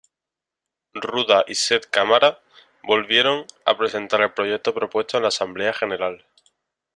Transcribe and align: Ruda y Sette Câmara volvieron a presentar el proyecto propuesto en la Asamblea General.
Ruda 0.95 1.45
y 1.47 1.53
Sette 1.53 1.87
Câmara 1.91 2.39
volvieron 2.81 3.45
a 3.65 3.77
presentar 3.77 4.21
el 4.21 4.33
proyecto 4.33 4.73
propuesto 4.73 5.17
en 5.17 5.21
la 5.21 5.29
Asamblea 5.29 5.73
General. 5.75 6.25